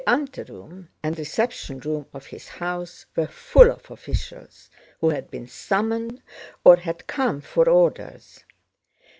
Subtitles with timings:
[0.03, 5.45] The anteroom and reception room of his house were full of officials who had been
[5.45, 6.23] summoned
[6.63, 8.43] or had come for orders.